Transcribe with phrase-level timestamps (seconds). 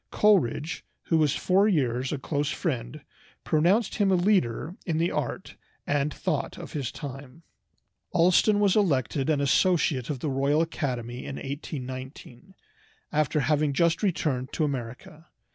[0.09, 3.01] Coleridge, who was for years a close friend,
[3.43, 7.43] pronounced him a leader in the art and thought of his time.
[8.11, 12.55] Allston was elected an associate of the Royal Academy in 1819,
[13.11, 15.27] after having just returned to America.